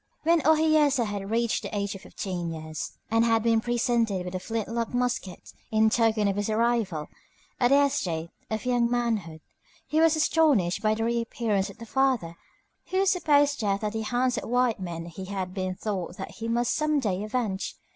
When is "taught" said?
15.75-16.17